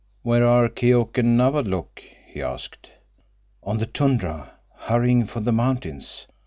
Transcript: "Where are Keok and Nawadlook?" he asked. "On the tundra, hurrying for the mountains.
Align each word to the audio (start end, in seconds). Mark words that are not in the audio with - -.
"Where 0.23 0.43
are 0.47 0.67
Keok 0.67 1.19
and 1.19 1.37
Nawadlook?" 1.37 2.01
he 2.25 2.41
asked. 2.41 2.89
"On 3.61 3.77
the 3.77 3.85
tundra, 3.85 4.53
hurrying 4.75 5.27
for 5.27 5.41
the 5.41 5.51
mountains. 5.53 6.25